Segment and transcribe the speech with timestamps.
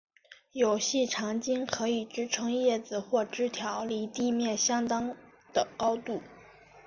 [0.53, 5.15] 有细长茎可以支持叶子或枝条离地面相当
[5.53, 6.23] 的高度。